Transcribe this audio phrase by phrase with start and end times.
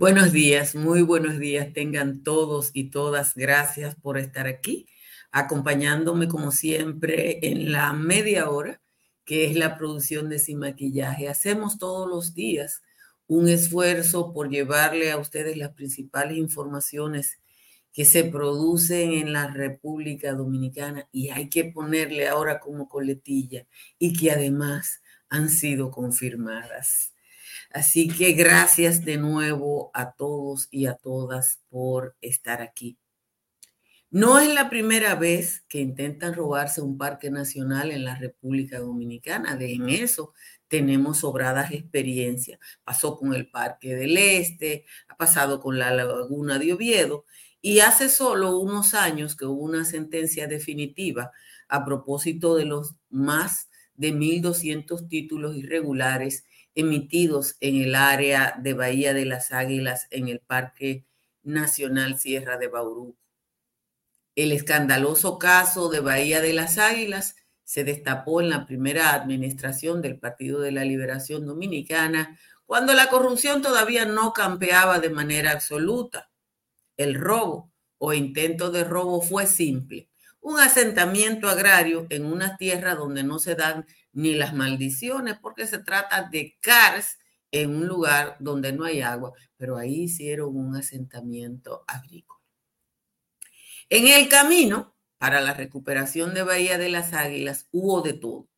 [0.00, 3.34] Buenos días, muy buenos días tengan todos y todas.
[3.34, 4.86] Gracias por estar aquí,
[5.30, 8.80] acompañándome como siempre en la media hora,
[9.26, 11.28] que es la producción de Sin Maquillaje.
[11.28, 12.82] Hacemos todos los días
[13.26, 17.38] un esfuerzo por llevarle a ustedes las principales informaciones
[17.92, 23.66] que se producen en la República Dominicana y hay que ponerle ahora como coletilla
[23.98, 27.14] y que además han sido confirmadas.
[27.72, 32.98] Así que gracias de nuevo a todos y a todas por estar aquí.
[34.10, 39.54] No es la primera vez que intentan robarse un parque nacional en la República Dominicana.
[39.54, 40.34] De en eso
[40.70, 42.60] tenemos sobradas experiencias.
[42.84, 47.24] Pasó con el Parque del Este, ha pasado con la Laguna de Oviedo
[47.60, 51.32] y hace solo unos años que hubo una sentencia definitiva
[51.68, 56.44] a propósito de los más de 1.200 títulos irregulares
[56.76, 61.04] emitidos en el área de Bahía de las Águilas en el Parque
[61.42, 63.16] Nacional Sierra de Bauru.
[64.36, 67.34] El escandaloso caso de Bahía de las Águilas
[67.70, 73.62] se destapó en la primera administración del Partido de la Liberación Dominicana, cuando la corrupción
[73.62, 76.32] todavía no campeaba de manera absoluta.
[76.96, 83.22] El robo o intento de robo fue simple, un asentamiento agrario en una tierra donde
[83.22, 87.18] no se dan ni las maldiciones, porque se trata de CARS
[87.52, 92.40] en un lugar donde no hay agua, pero ahí hicieron un asentamiento agrícola.
[93.88, 98.48] En el camino para la recuperación de Bahía de las Águilas hubo de todo,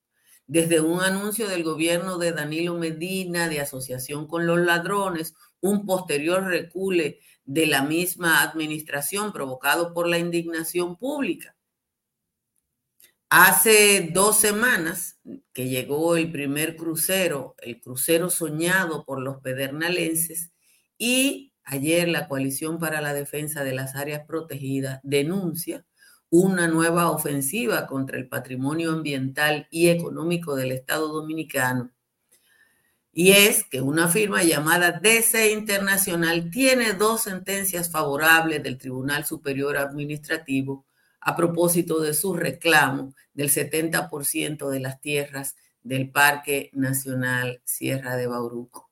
[0.46, 6.44] desde un anuncio del gobierno de Danilo Medina de asociación con los ladrones, un posterior
[6.44, 11.56] recule de la misma administración provocado por la indignación pública.
[13.28, 15.18] Hace dos semanas
[15.52, 20.52] que llegó el primer crucero, el crucero soñado por los pedernalenses,
[20.96, 25.84] y ayer la Coalición para la Defensa de las Áreas Protegidas denuncia
[26.32, 31.90] una nueva ofensiva contra el patrimonio ambiental y económico del Estado dominicano.
[33.12, 39.76] Y es que una firma llamada DC Internacional tiene dos sentencias favorables del Tribunal Superior
[39.76, 40.86] Administrativo
[41.20, 48.26] a propósito de su reclamo del 70% de las tierras del Parque Nacional Sierra de
[48.26, 48.90] Bauruco.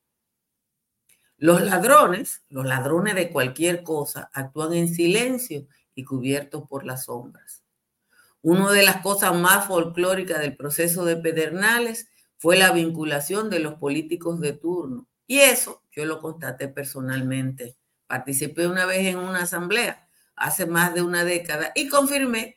[1.39, 5.67] Los ladrones, los ladrones de cualquier cosa, actúan en silencio
[6.05, 7.63] cubiertos por las sombras.
[8.43, 13.75] Una de las cosas más folclóricas del proceso de Pedernales fue la vinculación de los
[13.75, 15.07] políticos de turno.
[15.27, 17.77] Y eso yo lo constaté personalmente.
[18.07, 22.57] Participé una vez en una asamblea hace más de una década y confirmé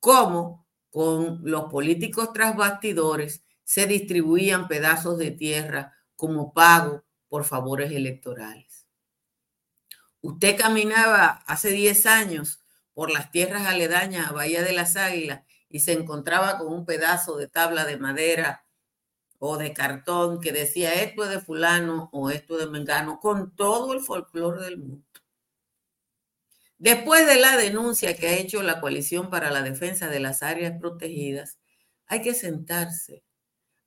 [0.00, 7.92] cómo con los políticos tras bastidores se distribuían pedazos de tierra como pago por favores
[7.92, 8.86] electorales.
[10.20, 12.63] Usted caminaba hace 10 años
[12.94, 17.36] por las tierras aledañas a Bahía de las Águilas y se encontraba con un pedazo
[17.36, 18.64] de tabla de madera
[19.38, 23.92] o de cartón que decía esto es de fulano o esto de mengano, con todo
[23.92, 25.04] el folclore del mundo.
[26.78, 30.78] Después de la denuncia que ha hecho la coalición para la defensa de las áreas
[30.78, 31.58] protegidas,
[32.06, 33.24] hay que sentarse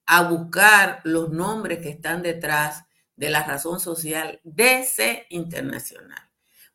[0.05, 2.85] a buscar los nombres que están detrás
[3.15, 6.29] de la razón social DC Internacional.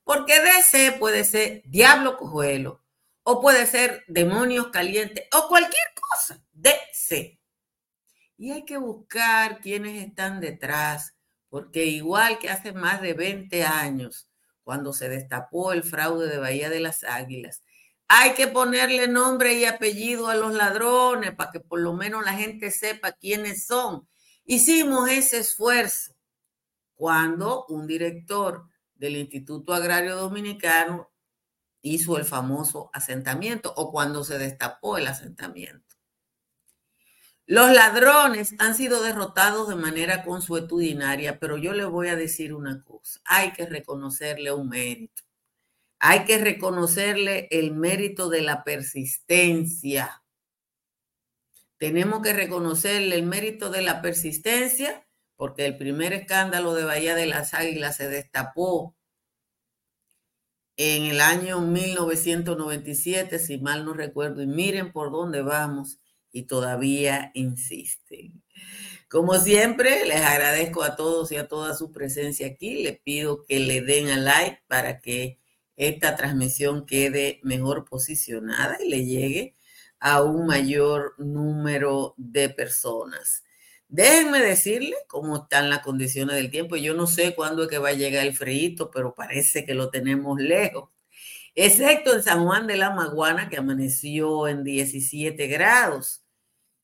[0.04, 2.82] Porque DC puede ser diablo cojuelo
[3.22, 6.42] o puede ser demonios calientes o cualquier cosa.
[6.52, 7.38] DC.
[8.36, 11.14] Y hay que buscar quiénes están detrás,
[11.48, 14.28] porque igual que hace más de 20 años,
[14.64, 17.62] cuando se destapó el fraude de Bahía de las Águilas.
[18.08, 22.34] Hay que ponerle nombre y apellido a los ladrones para que por lo menos la
[22.34, 24.08] gente sepa quiénes son.
[24.44, 26.14] Hicimos ese esfuerzo
[26.94, 28.68] cuando un director
[29.02, 31.10] del Instituto Agrario Dominicano
[31.80, 35.96] hizo el famoso asentamiento o cuando se destapó el asentamiento.
[37.44, 42.84] Los ladrones han sido derrotados de manera consuetudinaria, pero yo le voy a decir una
[42.84, 45.24] cosa, hay que reconocerle un mérito.
[45.98, 50.22] Hay que reconocerle el mérito de la persistencia.
[51.76, 55.04] Tenemos que reconocerle el mérito de la persistencia
[55.42, 58.94] porque el primer escándalo de Bahía de las Águilas se destapó
[60.76, 65.98] en el año 1997, si mal no recuerdo, y miren por dónde vamos
[66.32, 68.42] y todavía insisten.
[69.08, 72.82] Como siempre, les agradezco a todos y a toda su presencia aquí.
[72.82, 75.38] Les pido que le den a like para que
[75.76, 79.54] esta transmisión quede mejor posicionada y le llegue
[80.00, 83.44] a un mayor número de personas.
[83.92, 86.76] Déjenme decirle cómo están las condiciones del tiempo.
[86.76, 89.90] Yo no sé cuándo es que va a llegar el frío, pero parece que lo
[89.90, 90.88] tenemos lejos.
[91.54, 96.24] Excepto en San Juan de la Maguana, que amaneció en 17 grados.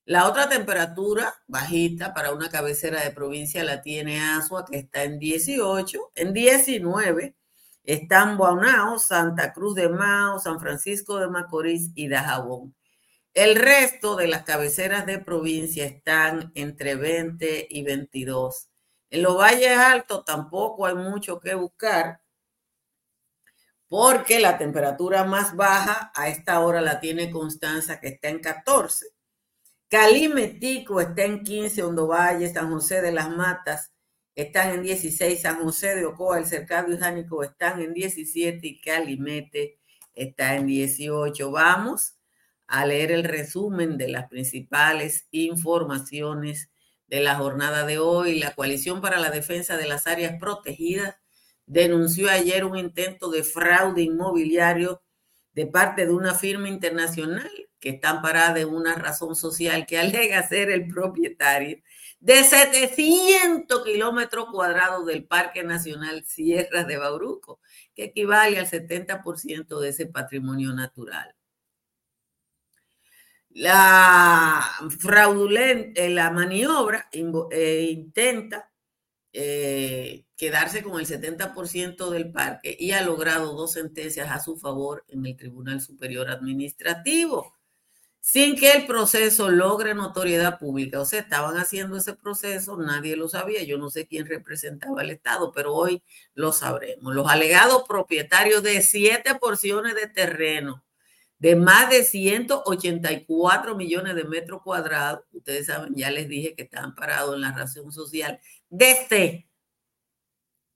[0.05, 5.19] La otra temperatura bajita para una cabecera de provincia la tiene Asua, que está en
[5.19, 6.13] 18.
[6.15, 7.37] En 19
[7.85, 12.75] están Bonao, Santa Cruz de Mao, San Francisco de Macorís y Dajabón.
[13.39, 18.69] El resto de las cabeceras de provincia están entre 20 y 22.
[19.11, 22.21] En los valles altos tampoco hay mucho que buscar
[23.87, 29.07] porque la temperatura más baja a esta hora la tiene Constanza que está en 14.
[29.89, 33.93] Calimetico está en 15, Hondo Valle, San José de las Matas
[34.35, 38.81] están en 16, San José de Ocoa, el Cercado y Jánico están en 17 y
[38.81, 39.79] Calimete
[40.13, 41.53] está en 18.
[41.53, 42.18] Vamos
[42.69, 46.71] a leer el resumen de las principales informaciones
[47.07, 48.39] de la jornada de hoy.
[48.39, 51.17] La coalición para la defensa de las áreas protegidas
[51.67, 55.03] denunció ayer un intento de fraude inmobiliario
[55.55, 57.51] de parte de una firma internacional
[57.81, 61.79] que está amparada en una razón social que alega ser el propietario
[62.21, 67.61] de 700 kilómetros cuadrados del Parque Nacional Sierras de Bauruco,
[67.95, 71.38] que equivale al 70% de ese patrimonio natural
[73.51, 74.63] la
[74.99, 78.71] fraudulenta, eh, la maniobra eh, intenta
[79.33, 85.05] eh, quedarse con el 70% del parque y ha logrado dos sentencias a su favor
[85.09, 87.55] en el Tribunal Superior Administrativo,
[88.21, 91.01] sin que el proceso logre notoriedad pública.
[91.01, 95.11] O sea, estaban haciendo ese proceso, nadie lo sabía, yo no sé quién representaba al
[95.11, 96.03] Estado, pero hoy
[96.35, 97.15] lo sabremos.
[97.15, 100.85] Los alegados propietarios de siete porciones de terreno
[101.39, 105.25] de más de 184 millones de metros cuadrados.
[105.33, 109.49] Ustedes saben, ya les dije que están parados en la razón social de este.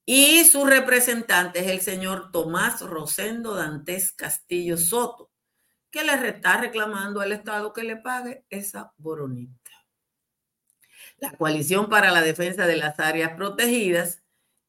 [0.05, 5.31] Y su representante es el señor Tomás Rosendo Dantes Castillo Soto,
[5.91, 9.71] que le está reclamando al Estado que le pague esa boronita.
[11.19, 14.23] La coalición para la defensa de las áreas protegidas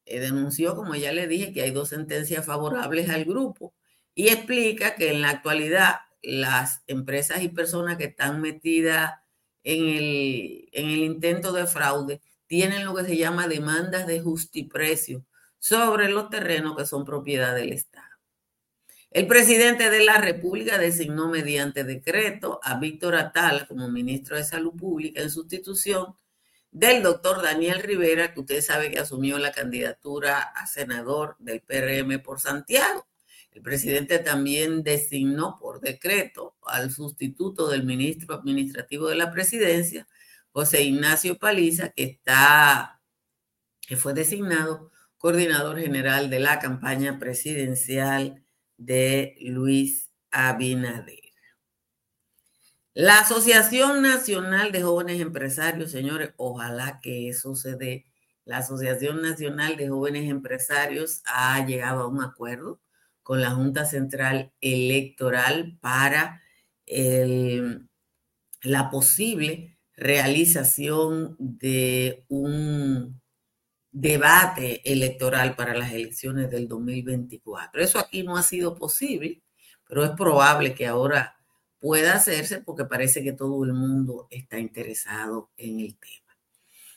[0.04, 3.74] eh, denunció, como ya le dije, que hay dos sentencias favorables al grupo
[4.14, 9.12] y explica que en la actualidad las empresas y personas que están metidas
[9.62, 15.24] en el, en el intento de fraude tienen lo que se llama demandas de justiprecio
[15.58, 18.04] sobre los terrenos que son propiedad del Estado.
[19.10, 24.74] El presidente de la República designó mediante decreto a Víctor Atala como ministro de Salud
[24.74, 26.16] Pública en sustitución
[26.72, 32.20] del doctor Daniel Rivera, que usted sabe que asumió la candidatura a senador del PRM
[32.22, 33.06] por Santiago.
[33.54, 40.08] El presidente también designó por decreto al sustituto del ministro administrativo de la presidencia,
[40.50, 43.00] José Ignacio Paliza, que está,
[43.80, 48.44] que fue designado coordinador general de la campaña presidencial
[48.76, 51.20] de Luis Abinader.
[52.92, 58.06] La Asociación Nacional de Jóvenes Empresarios, señores, ojalá que eso se dé.
[58.44, 62.80] La Asociación Nacional de Jóvenes Empresarios ha llegado a un acuerdo
[63.24, 66.42] con la Junta Central Electoral para
[68.62, 73.20] la posible realización de un
[73.90, 77.82] debate electoral para las elecciones del 2024.
[77.82, 79.42] Eso aquí no ha sido posible,
[79.88, 81.36] pero es probable que ahora
[81.78, 86.36] pueda hacerse porque parece que todo el mundo está interesado en el tema.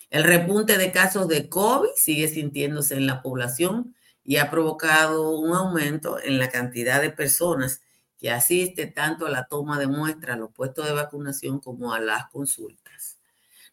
[0.10, 3.96] El repunte de casos de COVID sigue sintiéndose en la población
[4.28, 7.82] y ha provocado un aumento en la cantidad de personas
[8.20, 12.02] que asiste tanto a la toma de muestras, a los puestos de vacunación como a
[12.02, 13.20] las consultas.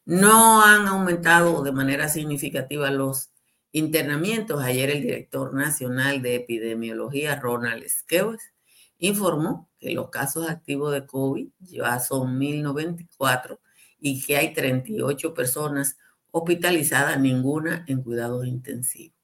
[0.04, 3.30] No han aumentado de manera significativa los
[3.72, 4.62] internamientos.
[4.62, 8.52] Ayer el director nacional de epidemiología, Ronald Skewes,
[8.98, 13.60] informó que los casos activos de COVID ya son 1094
[13.98, 15.96] y que hay 38 personas
[16.30, 19.23] hospitalizadas, ninguna en cuidados intensivos.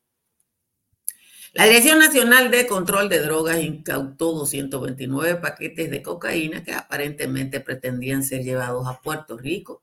[1.52, 8.22] La Dirección Nacional de Control de Drogas incautó 229 paquetes de cocaína que aparentemente pretendían
[8.22, 9.82] ser llevados a Puerto Rico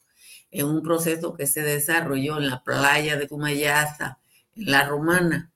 [0.49, 4.17] en un proceso que se desarrolló en la playa de Cumayasa,
[4.55, 5.51] en La Romana.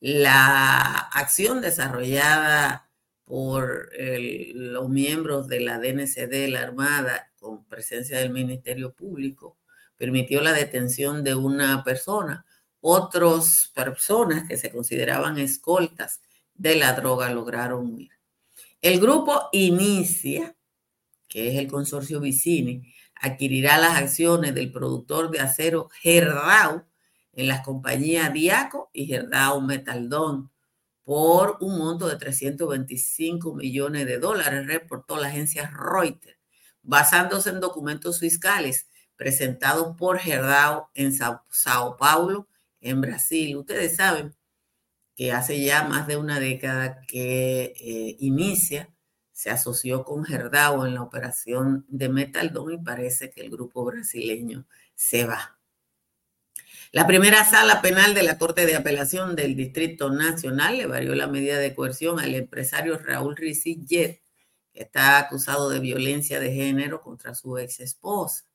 [0.00, 2.90] La acción desarrollada
[3.24, 9.56] por los miembros de la DNCD, la Armada, con presencia del Ministerio Público,
[9.96, 12.44] permitió la detención de una persona
[12.88, 16.20] otras personas que se consideraban escoltas
[16.54, 18.12] de la droga lograron huir.
[18.80, 20.54] El grupo Inicia,
[21.26, 26.84] que es el consorcio Vicini, adquirirá las acciones del productor de acero Gerdau
[27.32, 30.52] en las compañías Diaco y Gerdau Metaldón
[31.02, 36.38] por un monto de 325 millones de dólares, reportó la agencia Reuters,
[36.82, 42.46] basándose en documentos fiscales presentados por Gerdau en Sao, Paulo,
[42.80, 43.56] en Brasil.
[43.56, 44.34] Ustedes saben
[45.14, 48.92] que hace ya más de una década que eh, inicia
[49.32, 54.66] se asoció con Gerdau en la operación de Metaldón y parece que el grupo brasileño
[54.94, 55.58] se va.
[56.90, 61.26] La primera sala penal de la Corte de Apelación del Distrito Nacional le varió la
[61.26, 64.22] medida de coerción al empresario Raúl Rizillet,
[64.72, 68.46] que está acusado de violencia de género contra su ex esposa.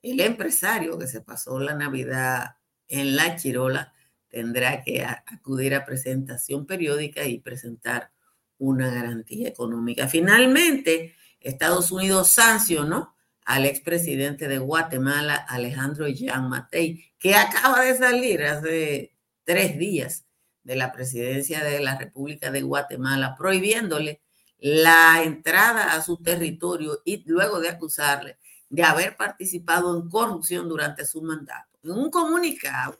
[0.00, 2.56] El empresario que se pasó la Navidad
[3.00, 3.92] en la Chirola
[4.28, 8.10] tendrá que acudir a presentación periódica y presentar
[8.58, 10.08] una garantía económica.
[10.08, 18.42] Finalmente, Estados Unidos sancionó al expresidente de Guatemala, Alejandro Jean Matei, que acaba de salir
[18.42, 20.24] hace tres días
[20.62, 24.22] de la presidencia de la República de Guatemala, prohibiéndole
[24.58, 28.38] la entrada a su territorio y luego de acusarle
[28.70, 31.73] de haber participado en corrupción durante su mandato.
[31.84, 32.98] En un comunicado,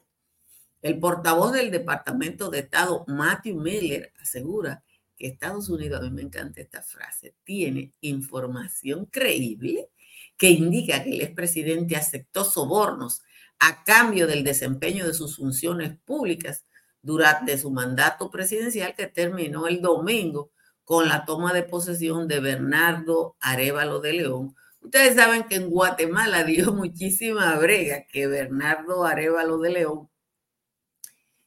[0.82, 4.84] el portavoz del Departamento de Estado, Matthew Miller, asegura
[5.16, 9.88] que Estados Unidos, a mí me encanta esta frase, tiene información creíble
[10.36, 13.22] que indica que el expresidente aceptó sobornos
[13.58, 16.66] a cambio del desempeño de sus funciones públicas
[17.00, 20.50] durante su mandato presidencial que terminó el domingo
[20.84, 24.54] con la toma de posesión de Bernardo Arevalo de León.
[24.84, 30.10] Ustedes saben que en Guatemala dio muchísima brega que Bernardo Arevalo de León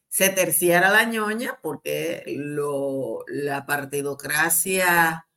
[0.10, 2.24] se terciara la ñoña porque
[3.28, 5.28] la partidocracia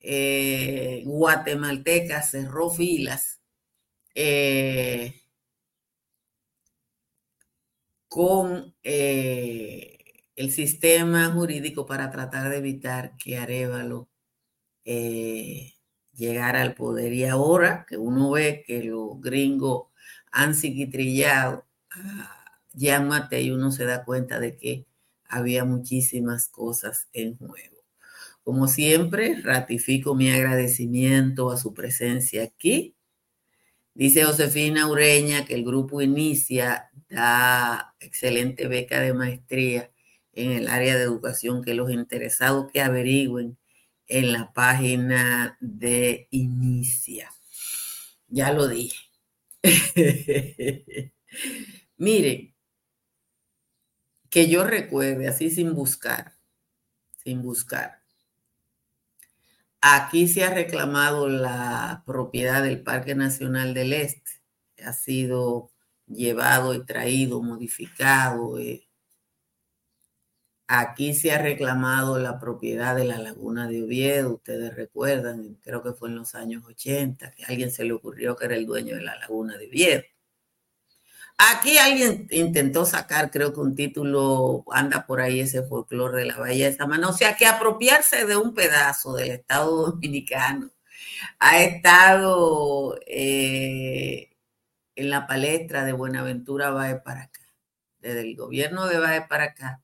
[0.00, 3.40] eh, guatemalteca cerró filas
[4.16, 5.22] eh,
[8.08, 14.08] con eh, el sistema jurídico para tratar de evitar que Arevalo
[16.22, 17.12] llegara al poder.
[17.12, 19.88] Y ahora que uno ve que los gringos
[20.30, 22.42] han psiquitrillado a
[22.74, 24.86] ya y uno se da cuenta de que
[25.28, 27.84] había muchísimas cosas en juego.
[28.42, 32.96] Como siempre, ratifico mi agradecimiento a su presencia aquí.
[33.94, 39.90] Dice Josefina Ureña que el grupo inicia da excelente beca de maestría
[40.32, 43.58] en el área de educación, que los interesados que averigüen
[44.12, 47.30] en la página de Inicia.
[48.28, 49.08] Ya lo dije.
[51.96, 52.54] Miren,
[54.28, 56.34] que yo recuerde, así sin buscar,
[57.24, 58.02] sin buscar.
[59.80, 64.30] Aquí se ha reclamado la propiedad del Parque Nacional del Este.
[64.84, 65.70] Ha sido
[66.06, 68.58] llevado y traído, modificado.
[68.58, 68.86] Eh.
[70.74, 74.36] Aquí se ha reclamado la propiedad de la Laguna de Oviedo.
[74.36, 78.36] Ustedes recuerdan, creo que fue en los años 80, que a alguien se le ocurrió
[78.36, 80.02] que era el dueño de la Laguna de Oviedo.
[81.36, 86.38] Aquí alguien intentó sacar, creo que un título, anda por ahí ese folclore de la
[86.38, 87.10] Bahía de Samana.
[87.10, 90.70] O sea, que apropiarse de un pedazo del Estado Dominicano
[91.38, 94.30] ha estado eh,
[94.96, 97.40] en la palestra de Buenaventura Baez para acá.
[98.00, 99.81] Desde el gobierno de Baez para acá,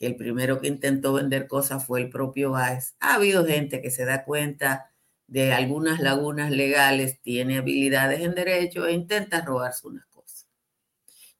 [0.00, 2.96] el primero que intentó vender cosas fue el propio Baez.
[3.00, 4.92] Ha habido gente que se da cuenta
[5.28, 10.10] de algunas lagunas legales, tiene habilidades en derecho e intenta robarse unas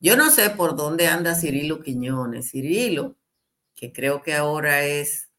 [0.00, 2.50] yo no sé por dónde anda Cirilo Quiñones.
[2.50, 3.17] Cirilo,
[3.75, 5.31] que creo que ahora es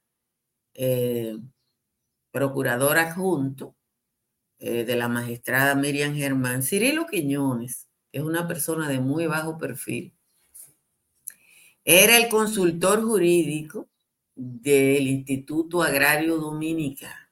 [0.75, 1.35] eh,
[2.31, 3.75] procurador adjunto
[4.59, 6.61] eh, de la magistrada Miriam Germán.
[6.61, 10.13] Cirilo Quiñones es una persona de muy bajo perfil.
[11.83, 13.89] Era el consultor jurídico
[14.35, 17.31] del Instituto Agrario Dominicano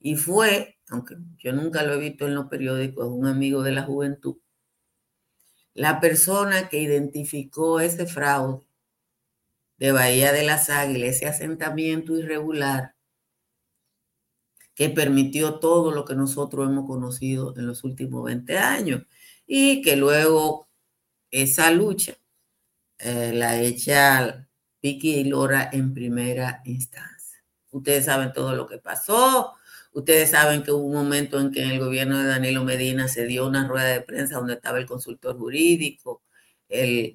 [0.00, 3.84] y fue, aunque yo nunca lo he visto en los periódicos, un amigo de la
[3.84, 4.36] juventud,
[5.72, 8.62] la persona que identificó ese fraude
[9.78, 12.94] de Bahía de las Águilas, ese asentamiento irregular
[14.74, 19.06] que permitió todo lo que nosotros hemos conocido en los últimos 20 años
[19.46, 20.68] y que luego
[21.30, 22.18] esa lucha
[23.04, 24.48] eh, la echa
[24.80, 27.44] Piqui y Lora en primera instancia.
[27.70, 29.54] Ustedes saben todo lo que pasó,
[29.94, 33.26] Ustedes saben que hubo un momento en que en el gobierno de Danilo Medina se
[33.26, 36.24] dio una rueda de prensa donde estaba el consultor jurídico,
[36.68, 37.14] el,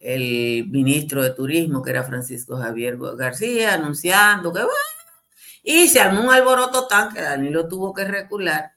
[0.00, 4.62] el ministro de Turismo, que era Francisco Javier García, anunciando que
[5.62, 8.72] y se armó un alboroto tan que Danilo tuvo que recular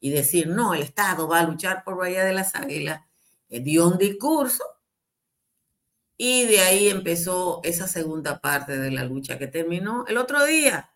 [0.00, 3.02] y decir, no, el Estado va a luchar por Bahía de las Águilas.
[3.48, 4.64] Eh, dio un discurso
[6.24, 10.94] y de ahí empezó esa segunda parte de la lucha que terminó el otro día.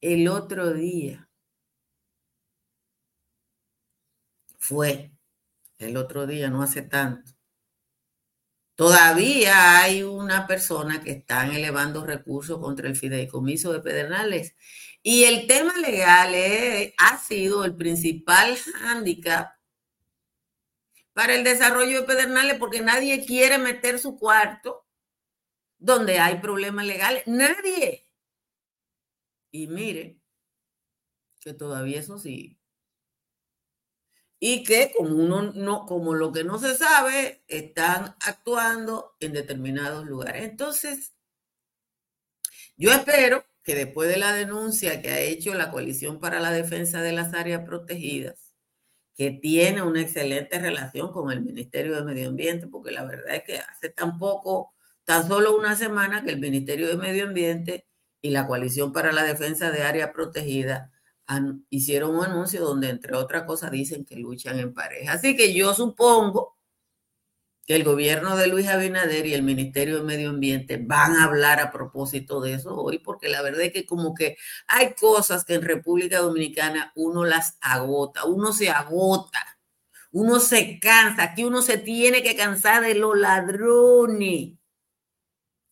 [0.00, 1.28] El otro día.
[4.58, 5.10] Fue
[5.78, 7.32] el otro día, no hace tanto.
[8.76, 14.54] Todavía hay una persona que están elevando recursos contra el fideicomiso de Pedernales.
[15.02, 16.34] Y el tema legal
[16.98, 19.55] ha sido el principal hándicap
[21.16, 24.86] para el desarrollo de Pedernales porque nadie quiere meter su cuarto
[25.78, 27.22] donde hay problemas legales.
[27.24, 28.06] Nadie.
[29.50, 30.20] Y mire
[31.40, 32.60] que todavía eso sí
[34.38, 40.04] y que como uno no, como lo que no se sabe, están actuando en determinados
[40.04, 40.44] lugares.
[40.44, 41.14] Entonces,
[42.76, 47.00] yo espero que después de la denuncia que ha hecho la Coalición para la Defensa
[47.00, 48.45] de las Áreas Protegidas,
[49.16, 53.44] que tiene una excelente relación con el Ministerio de Medio Ambiente, porque la verdad es
[53.44, 57.86] que hace tan poco, tan solo una semana que el Ministerio de Medio Ambiente
[58.20, 60.90] y la Coalición para la Defensa de Áreas Protegidas
[61.70, 65.12] hicieron un anuncio donde, entre otras cosas, dicen que luchan en pareja.
[65.12, 66.55] Así que yo supongo
[67.66, 71.58] que el gobierno de Luis Abinader y el Ministerio de Medio Ambiente van a hablar
[71.60, 75.54] a propósito de eso hoy, porque la verdad es que como que hay cosas que
[75.54, 79.58] en República Dominicana uno las agota, uno se agota,
[80.12, 84.52] uno se cansa, aquí uno se tiene que cansar de los ladrones.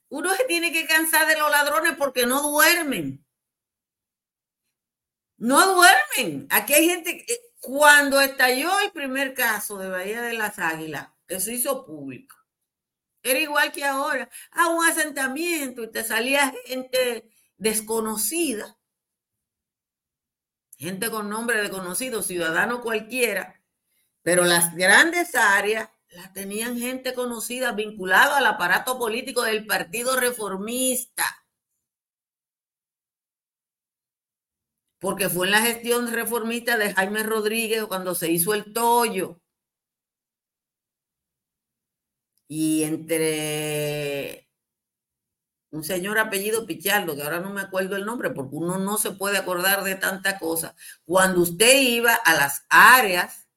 [0.08, 3.24] Uno se tiene que cansar de los ladrones porque no duermen.
[5.36, 6.46] No duermen.
[6.50, 11.50] Aquí hay gente que cuando estalló el primer caso de Bahía de las Águilas, eso
[11.50, 12.36] hizo público.
[13.22, 14.28] Era igual que ahora.
[14.52, 18.78] A un asentamiento y te salía gente desconocida,
[20.76, 23.62] gente con nombre desconocido, ciudadano cualquiera,
[24.22, 31.24] pero las grandes áreas las tenían gente conocida vinculada al aparato político del Partido Reformista.
[35.04, 39.38] porque fue en la gestión reformista de Jaime Rodríguez cuando se hizo el tollo.
[42.48, 44.48] Y entre
[45.70, 49.10] un señor apellido Pichardo, que ahora no me acuerdo el nombre, porque uno no se
[49.10, 53.48] puede acordar de tanta cosa, cuando usted iba a las áreas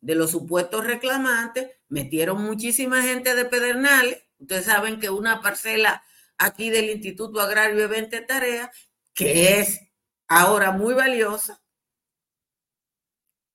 [0.00, 4.22] de los supuestos reclamantes, metieron muchísima gente de Pedernales.
[4.38, 6.02] Ustedes saben que una parcela
[6.38, 8.70] aquí del Instituto Agrario de 20 Tareas,
[9.14, 9.80] que es
[10.28, 11.62] ahora muy valiosa,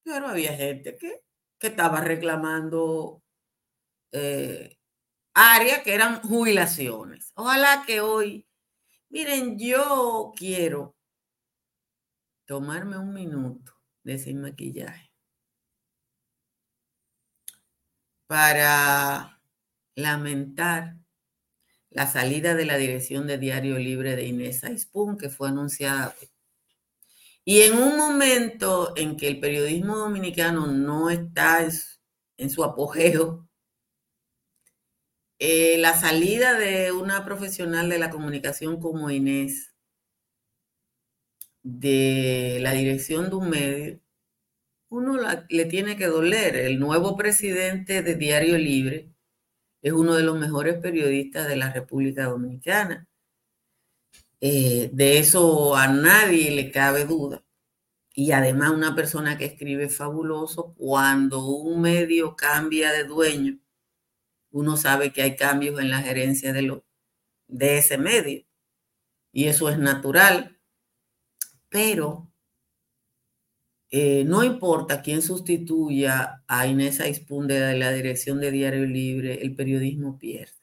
[0.04, 1.24] pero había gente que,
[1.58, 3.23] que estaba reclamando
[4.14, 4.78] eh,
[5.34, 7.32] áreas que eran jubilaciones.
[7.36, 8.48] Ojalá que hoy,
[9.10, 10.96] miren, yo quiero
[12.46, 13.74] tomarme un minuto
[14.04, 15.12] de ese maquillaje
[18.28, 19.42] para
[19.96, 20.98] lamentar
[21.90, 26.16] la salida de la dirección de Diario Libre de Inés Aispun, que fue anunciada
[27.46, 31.68] y en un momento en que el periodismo dominicano no está
[32.38, 33.48] en su apogeo,
[35.40, 39.74] eh, la salida de una profesional de la comunicación como Inés,
[41.64, 44.00] de la dirección de un medio,
[44.90, 45.18] uno
[45.50, 46.56] le tiene que doler.
[46.56, 49.10] El nuevo presidente de Diario Libre
[49.82, 53.08] es uno de los mejores periodistas de la República Dominicana.
[54.42, 57.44] Eh, de eso a nadie le cabe duda.
[58.14, 63.60] Y además una persona que escribe fabuloso, cuando un medio cambia de dueño,
[64.54, 66.86] uno sabe que hay cambios en la gerencia de, lo,
[67.48, 68.46] de ese medio.
[69.34, 70.60] Y eso es natural.
[71.70, 72.32] Pero
[73.90, 79.56] eh, no importa quién sustituya a Inés Aispunde de la dirección de Diario Libre, el
[79.56, 80.54] periodismo pierde.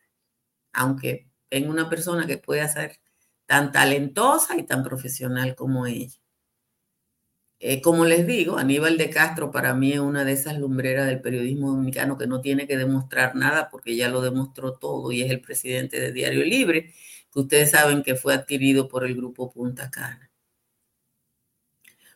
[0.72, 3.00] Aunque tenga una persona que pueda ser
[3.46, 6.19] tan talentosa y tan profesional como ella.
[7.62, 11.20] Eh, como les digo, Aníbal de Castro para mí es una de esas lumbreras del
[11.20, 15.30] periodismo dominicano que no tiene que demostrar nada porque ya lo demostró todo y es
[15.30, 16.94] el presidente de Diario Libre,
[17.32, 20.30] que ustedes saben que fue adquirido por el grupo Punta Cana.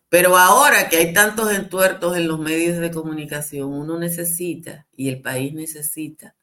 [0.08, 5.20] Pero ahora que hay tantos entuertos en los medios de comunicación, uno necesita y el
[5.20, 6.36] país necesita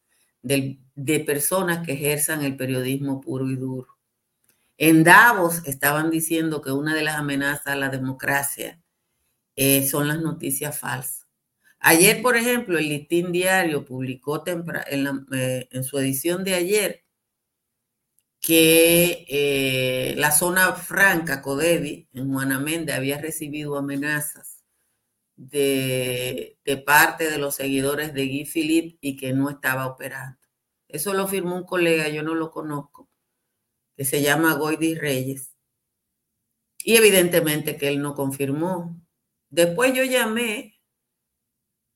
[0.44, 3.98] de personas que ejerzan el periodismo puro y duro
[4.82, 8.81] en Davos estaban diciendo que una de las amenazas a la democracia
[9.56, 11.28] eh, son las noticias falsas.
[11.80, 14.64] Ayer, por ejemplo, el Listín Diario publicó en,
[15.34, 17.06] eh, en su edición de ayer
[18.42, 24.64] que eh, la zona franca, Codevi, en Juanamende, había recibido amenazas
[25.36, 30.40] de, parte de los seguidores de Guy Philippe y que no estaba operando.
[30.88, 33.10] Eso lo firmó un colega, yo no lo conozco,
[33.96, 35.54] que se llama Goidi Reyes.
[36.84, 39.01] Y evidentemente que él no confirmó.
[39.52, 40.80] Después yo llamé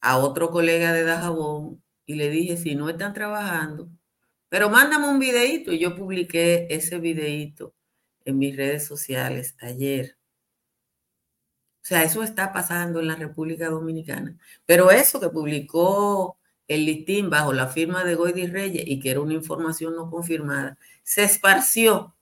[0.02, 3.90] a otro colega de Dajabón y le dije, si no están trabajando,
[4.50, 7.74] pero mándame un videíto y yo publiqué ese videíto
[8.26, 10.18] en mis redes sociales ayer.
[11.82, 14.38] O sea, eso está pasando en la República Dominicana.
[14.66, 16.38] Pero eso que publicó
[16.68, 20.78] el listín bajo la firma de Goidi Reyes y que era una información no confirmada,
[21.04, 22.15] se esparció.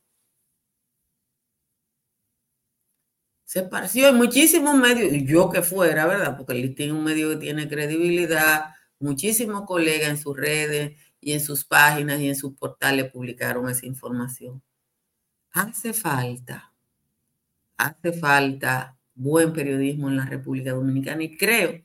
[3.53, 6.35] Se esparció en muchísimos medios, y yo que fuera, ¿verdad?
[6.35, 11.33] Porque el listín es un medio que tiene credibilidad, muchísimos colegas en sus redes, y
[11.33, 14.63] en sus páginas y en sus portales publicaron esa información.
[15.51, 16.73] Hace falta,
[17.77, 21.79] hace falta buen periodismo en la República Dominicana y creo,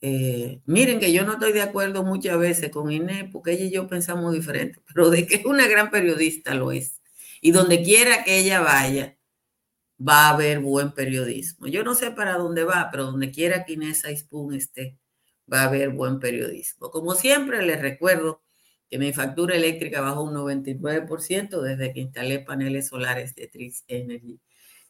[0.00, 3.72] eh, miren que yo no estoy de acuerdo muchas veces con Inés porque ella y
[3.72, 7.02] yo pensamos diferente, pero de que es una gran periodista lo es.
[7.42, 9.15] Y donde quiera que ella vaya,
[9.98, 11.66] va a haber buen periodismo.
[11.66, 14.98] Yo no sé para dónde va, pero donde quiera que Inés Aispun esté,
[15.52, 16.90] va a haber buen periodismo.
[16.90, 18.42] Como siempre, les recuerdo
[18.90, 24.40] que mi factura eléctrica bajó un 99% desde que instalé paneles solares de Trix Energy.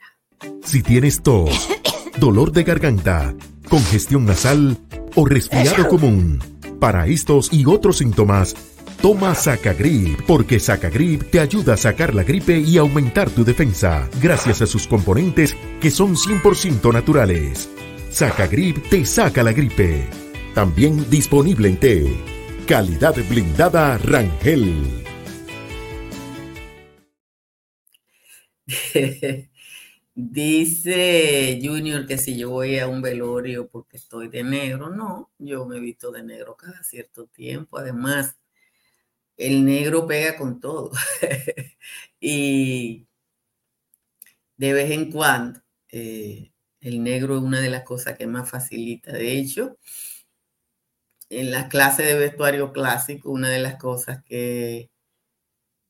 [0.62, 1.68] Si tienes tos,
[2.20, 3.34] dolor de garganta,
[3.68, 4.78] congestión nasal
[5.16, 6.38] o resfriado común,
[6.78, 8.54] para estos y otros síntomas,
[9.00, 14.60] Toma Sacagrip, porque Sacagrip te ayuda a sacar la gripe y aumentar tu defensa, gracias
[14.60, 17.70] a sus componentes que son 100% naturales.
[18.10, 20.04] Sacagrip te saca la gripe.
[20.52, 22.12] También disponible en té.
[22.66, 25.04] Calidad blindada Rangel.
[30.16, 35.64] Dice Junior que si yo voy a un velorio porque estoy de negro, no, yo
[35.66, 37.78] me visto de negro cada cierto tiempo.
[37.78, 38.37] Además,
[39.38, 40.92] el negro pega con todo.
[42.20, 43.06] y
[44.58, 49.12] de vez en cuando eh, el negro es una de las cosas que más facilita.
[49.12, 49.78] De hecho,
[51.30, 54.90] en las clases de vestuario clásico, una de las cosas que,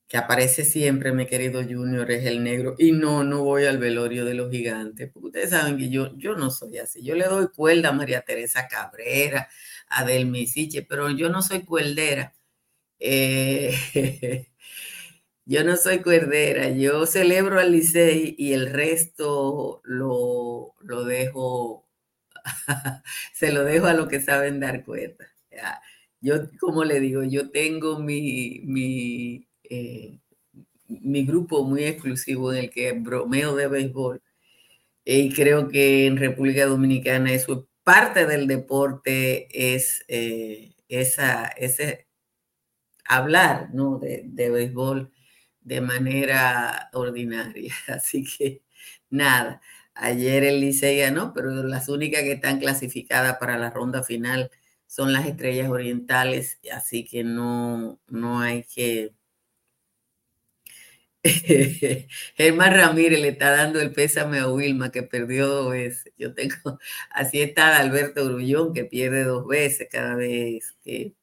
[0.09, 2.75] que aparece siempre, mi querido Junior, es el negro.
[2.79, 6.35] Y no, no voy al velorio de los gigantes, porque ustedes saben que yo, yo
[6.35, 7.03] no soy así.
[7.03, 9.49] Yo le doy cuerda a María Teresa Cabrera,
[9.89, 12.35] a Delmisiche, pero yo no soy cuerdera.
[13.01, 13.73] Eh,
[15.47, 21.89] Yo no soy cuerdera, yo celebro al Licey y el resto lo, lo dejo,
[23.35, 25.27] se lo dejo a los que saben dar cuerda.
[26.21, 30.19] Yo, como le digo, yo tengo mi, mi, eh,
[30.89, 34.23] mi grupo muy exclusivo en el que bromeo de béisbol
[35.05, 42.08] y creo que en República Dominicana eso es parte del deporte, es eh, esa, ese
[43.09, 43.99] hablar ¿no?
[43.99, 45.13] de, de béisbol
[45.63, 47.75] de manera ordinaria.
[47.89, 48.63] Así que
[49.11, 49.61] nada,
[49.95, 54.51] ayer el Licey ganó, pero las únicas que están clasificadas para la ronda final
[54.87, 59.13] son las estrellas orientales, así que no, no hay que
[62.37, 66.13] Germán Ramírez le está dando el pésame a Wilma, que perdió dos veces.
[66.17, 66.79] Yo tengo,
[67.11, 71.15] así está Alberto Grullón, que pierde dos veces cada vez que,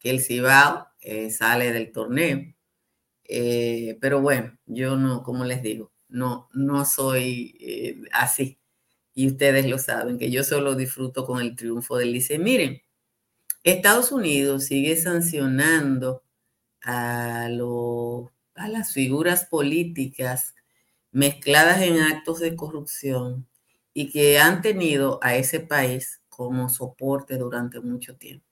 [0.00, 2.54] que el Cibao eh, sale del torneo.
[3.24, 8.58] Eh, pero bueno, yo no, como les digo, no, no soy eh, así.
[9.14, 12.38] Y ustedes lo saben, que yo solo disfruto con el triunfo del Lice.
[12.38, 12.82] Miren,
[13.64, 16.22] Estados Unidos sigue sancionando
[16.82, 20.54] a, a las figuras políticas
[21.12, 23.48] mezcladas en actos de corrupción
[23.94, 28.49] y que han tenido a ese país como soporte durante mucho tiempo.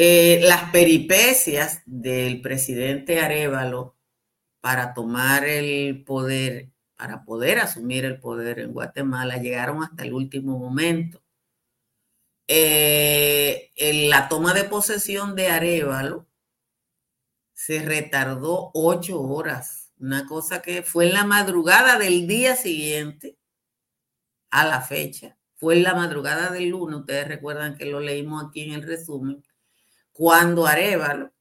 [0.00, 3.96] Eh, las peripecias del presidente Arevalo
[4.60, 10.56] para tomar el poder, para poder asumir el poder en Guatemala, llegaron hasta el último
[10.56, 11.20] momento.
[12.46, 16.28] Eh, en la toma de posesión de Arevalo
[17.52, 23.36] se retardó ocho horas, una cosa que fue en la madrugada del día siguiente
[24.52, 28.62] a la fecha, fue en la madrugada del lunes, ustedes recuerdan que lo leímos aquí
[28.62, 29.42] en el resumen,
[30.18, 31.32] cuando Arevalo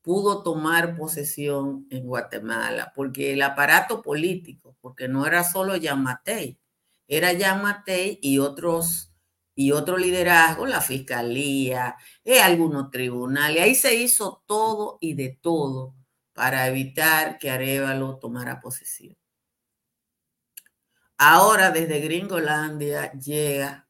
[0.00, 6.58] pudo tomar posesión en Guatemala, porque el aparato político, porque no era solo Yamatei,
[7.06, 9.12] era Yamatei y otros
[9.54, 15.94] y otro liderazgo, la fiscalía, eh, algunos tribunales, ahí se hizo todo y de todo
[16.32, 19.14] para evitar que Arevalo tomara posesión.
[21.18, 23.86] Ahora desde Gringolandia llega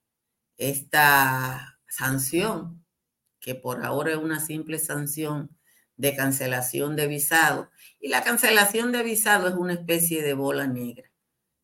[0.56, 2.79] esta sanción
[3.40, 5.56] que por ahora es una simple sanción
[5.96, 7.70] de cancelación de visado.
[7.98, 11.10] Y la cancelación de visado es una especie de bola negra.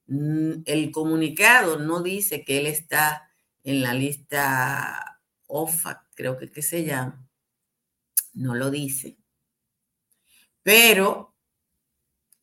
[0.09, 3.31] El comunicado no dice que él está
[3.65, 7.27] en la lista OFAC, creo que, que se llama.
[8.35, 9.17] No lo dice.
[10.63, 11.35] Pero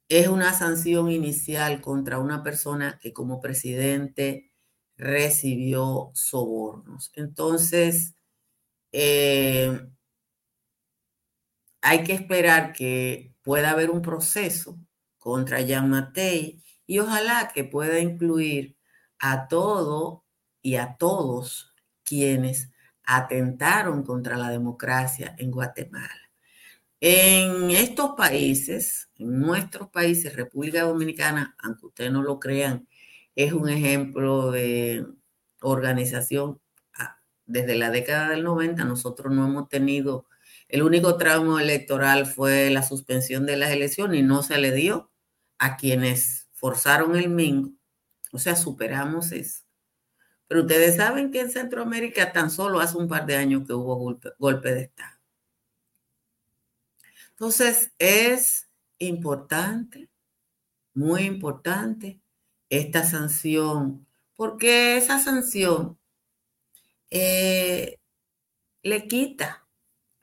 [0.10, 4.52] es una sanción inicial contra una persona que como presidente
[4.98, 7.12] recibió sobornos.
[7.16, 8.16] Entonces,
[8.94, 9.88] eh,
[11.82, 14.80] hay que esperar que pueda haber un proceso
[15.18, 18.78] contra Jean Matei y ojalá que pueda incluir
[19.20, 20.26] a todo
[20.62, 22.72] y a todos quienes
[23.04, 26.32] atentaron contra la democracia en Guatemala.
[27.02, 32.88] En estos países, en nuestros países, República Dominicana, aunque ustedes no lo crean,
[33.36, 35.06] es un ejemplo de
[35.62, 36.62] organización
[37.46, 40.28] desde la década del 90 nosotros no hemos tenido,
[40.68, 45.12] el único trauma electoral fue la suspensión de las elecciones y no se le dio
[45.60, 47.72] a quienes forzaron el mingo.
[48.32, 49.64] O sea, superamos eso.
[50.48, 54.18] Pero ustedes saben que en Centroamérica tan solo hace un par de años que hubo
[54.40, 55.18] golpe de Estado.
[57.32, 60.10] Entonces, es importante,
[60.94, 62.20] muy importante,
[62.70, 65.98] esta sanción, porque esa sanción
[67.16, 68.00] eh,
[68.82, 69.68] le quita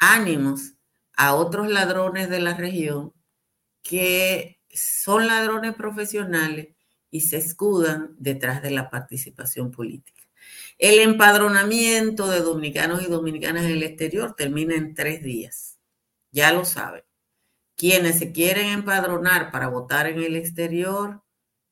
[0.01, 0.75] ánimos
[1.17, 3.15] a otros ladrones de la región
[3.81, 6.75] que son ladrones profesionales
[7.09, 10.23] y se escudan detrás de la participación política.
[10.79, 15.79] El empadronamiento de dominicanos y dominicanas en el exterior termina en tres días.
[16.33, 17.05] Ya lo saben.
[17.77, 21.23] Quienes se quieren empadronar para votar en el exterior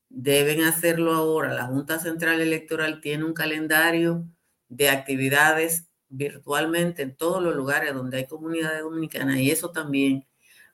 [0.09, 1.53] deben hacerlo ahora.
[1.55, 4.29] La Junta Central Electoral tiene un calendario
[4.69, 10.27] de actividades virtualmente en todos los lugares donde hay comunidades dominicanas y eso también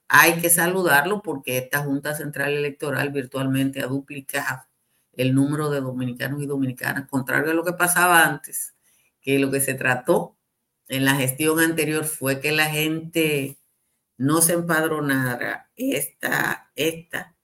[0.09, 4.63] hay que saludarlo porque esta Junta Central Electoral virtualmente ha duplicado
[5.13, 8.75] el número de dominicanos y dominicanas, contrario a lo que pasaba antes,
[9.21, 10.37] que lo que se trató
[10.89, 13.59] en la gestión anterior fue que la gente
[14.17, 15.71] no se empadronara.
[15.77, 17.35] Esta, esta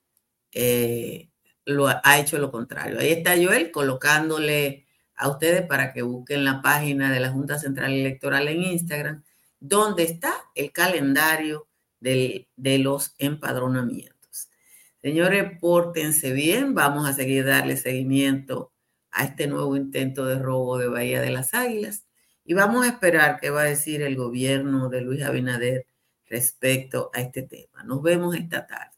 [0.53, 1.31] eh,
[1.65, 2.99] lo ha hecho lo contrario.
[3.01, 4.87] Ahí está Joel colocándole
[5.21, 9.23] a ustedes para que busquen la página de la Junta Central Electoral en Instagram,
[9.61, 11.69] donde está el calendario
[12.01, 14.49] de los empadronamientos.
[15.03, 18.73] Señores, pórtense bien, vamos a seguir darle seguimiento
[19.11, 22.07] a este nuevo intento de robo de Bahía de las Águilas
[22.45, 25.87] y vamos a esperar qué va a decir el gobierno de Luis Abinader
[26.27, 27.83] respecto a este tema.
[27.85, 28.97] Nos vemos esta tarde.